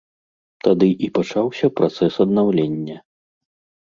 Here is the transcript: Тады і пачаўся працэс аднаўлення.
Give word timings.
Тады 0.67 0.87
і 1.07 1.09
пачаўся 1.17 1.65
працэс 1.81 2.13
аднаўлення. 2.29 2.97